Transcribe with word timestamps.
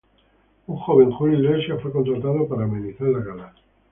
Un 0.65 0.77
joven 0.79 1.11
Julio 1.11 1.37
Iglesias 1.37 1.79
fue 1.79 1.91
contratado 1.91 2.47
para 2.47 2.63
amenizar 2.63 3.05
la 3.05 3.19
gala. 3.19 3.53